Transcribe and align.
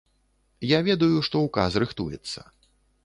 Я 0.67 0.79
ведаю, 0.87 1.19
што 1.27 1.43
ўказ 1.45 1.71
рыхтуецца. 1.85 2.39